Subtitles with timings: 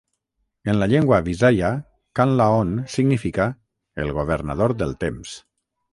[0.71, 1.69] En la llengua visaia,
[2.21, 3.47] "Kan-Laon" significa
[4.05, 5.37] "el governador del temps".